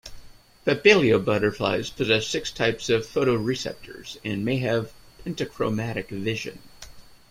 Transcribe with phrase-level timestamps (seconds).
[0.65, 4.91] Papilio butterflies possess six types of photoreceptors and may have
[5.23, 6.57] pentachromatic vision.